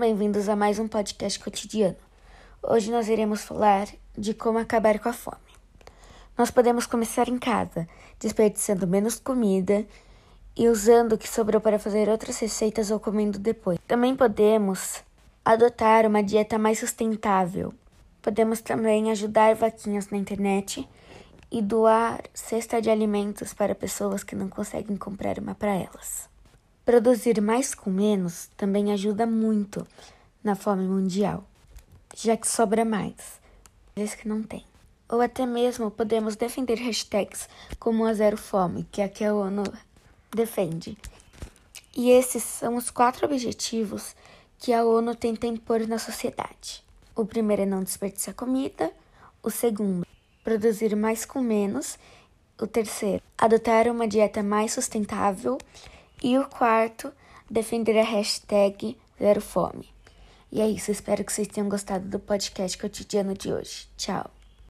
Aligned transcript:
bem-vindos 0.00 0.48
a 0.48 0.56
mais 0.56 0.80
um 0.80 0.88
podcast 0.88 1.38
cotidiano. 1.38 1.94
Hoje 2.60 2.90
nós 2.90 3.08
iremos 3.08 3.42
falar 3.42 3.86
de 4.18 4.34
como 4.34 4.58
acabar 4.58 4.98
com 4.98 5.08
a 5.08 5.12
fome. 5.12 5.36
Nós 6.36 6.50
podemos 6.50 6.86
começar 6.86 7.28
em 7.28 7.38
casa, 7.38 7.86
desperdiçando 8.18 8.84
menos 8.84 9.20
comida 9.20 9.86
e 10.56 10.68
usando 10.68 11.12
o 11.12 11.18
que 11.18 11.28
sobrou 11.28 11.60
para 11.60 11.78
fazer 11.78 12.08
outras 12.08 12.36
receitas 12.40 12.90
ou 12.90 12.98
comendo 12.98 13.38
depois. 13.38 13.78
Também 13.86 14.16
podemos 14.16 15.04
adotar 15.44 16.04
uma 16.04 16.20
dieta 16.20 16.58
mais 16.58 16.80
sustentável. 16.80 17.72
Podemos 18.20 18.60
também 18.60 19.12
ajudar 19.12 19.54
vaquinhas 19.54 20.10
na 20.10 20.18
internet 20.18 20.84
e 21.48 21.62
doar 21.62 22.24
cesta 22.34 22.82
de 22.82 22.90
alimentos 22.90 23.54
para 23.54 23.72
pessoas 23.72 24.24
que 24.24 24.34
não 24.34 24.48
conseguem 24.48 24.96
comprar 24.96 25.38
uma 25.38 25.54
para 25.54 25.76
elas. 25.76 26.28
Produzir 26.86 27.42
mais 27.42 27.74
com 27.74 27.90
menos 27.90 28.48
também 28.56 28.92
ajuda 28.92 29.26
muito 29.26 29.84
na 30.42 30.54
fome 30.54 30.86
mundial, 30.86 31.42
já 32.14 32.36
que 32.36 32.46
sobra 32.46 32.84
mais, 32.84 33.40
vezes 33.96 34.14
que 34.14 34.28
não 34.28 34.40
tem. 34.40 34.64
Ou 35.08 35.20
até 35.20 35.44
mesmo 35.44 35.90
podemos 35.90 36.36
defender 36.36 36.76
hashtags 36.76 37.48
como 37.80 38.06
a 38.06 38.14
Zero 38.14 38.36
Fome, 38.36 38.86
que 38.92 39.02
é 39.02 39.06
a 39.06 39.08
que 39.08 39.24
a 39.24 39.34
ONU 39.34 39.64
defende. 40.32 40.96
E 41.96 42.08
esses 42.08 42.44
são 42.44 42.76
os 42.76 42.88
quatro 42.88 43.26
objetivos 43.26 44.14
que 44.56 44.72
a 44.72 44.84
ONU 44.84 45.12
tenta 45.16 45.48
impor 45.48 45.84
na 45.88 45.98
sociedade. 45.98 46.84
O 47.16 47.26
primeiro 47.26 47.62
é 47.62 47.66
não 47.66 47.82
desperdiçar 47.82 48.32
comida, 48.36 48.92
o 49.42 49.50
segundo, 49.50 50.06
produzir 50.44 50.94
mais 50.94 51.24
com 51.24 51.40
menos, 51.40 51.98
o 52.60 52.66
terceiro, 52.68 53.24
adotar 53.36 53.88
uma 53.88 54.06
dieta 54.06 54.40
mais 54.40 54.72
sustentável 54.72 55.58
e 56.26 56.36
o 56.36 56.44
quarto, 56.44 57.12
defender 57.48 57.96
a 57.96 58.02
hashtag 58.02 58.98
Zero 59.16 59.40
Fome. 59.40 59.88
E 60.50 60.60
é 60.60 60.68
isso, 60.68 60.90
espero 60.90 61.24
que 61.24 61.32
vocês 61.32 61.46
tenham 61.46 61.68
gostado 61.68 62.08
do 62.08 62.18
podcast 62.18 62.76
cotidiano 62.76 63.32
de 63.32 63.52
hoje. 63.52 63.88
Tchau! 63.96 64.35